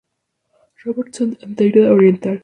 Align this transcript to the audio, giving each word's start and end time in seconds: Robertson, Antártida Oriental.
Robertson, 0.83 1.37
Antártida 1.43 1.91
Oriental. 1.93 2.39